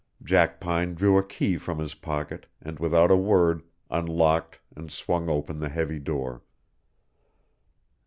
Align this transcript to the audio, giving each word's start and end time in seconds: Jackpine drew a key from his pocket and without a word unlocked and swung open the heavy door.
Jackpine 0.23 0.95
drew 0.95 1.19
a 1.19 1.23
key 1.23 1.57
from 1.57 1.77
his 1.77 1.93
pocket 1.93 2.47
and 2.59 2.79
without 2.79 3.11
a 3.11 3.15
word 3.15 3.61
unlocked 3.91 4.59
and 4.75 4.91
swung 4.91 5.29
open 5.29 5.59
the 5.59 5.69
heavy 5.69 5.99
door. 5.99 6.41